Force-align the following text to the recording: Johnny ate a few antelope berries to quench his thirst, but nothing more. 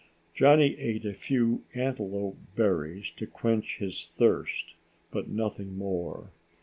Johnny 0.33 0.73
ate 0.79 1.05
a 1.05 1.13
few 1.13 1.63
antelope 1.75 2.35
berries 2.55 3.11
to 3.11 3.27
quench 3.27 3.77
his 3.77 4.09
thirst, 4.17 4.73
but 5.11 5.29
nothing 5.29 5.77
more. 5.77 6.31